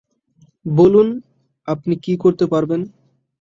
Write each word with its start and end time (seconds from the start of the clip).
বলুন, 0.65 1.07
আপনি 1.67 1.93
কী 1.95 2.13
করতে 2.17 2.45
পারবেন? 2.47 2.81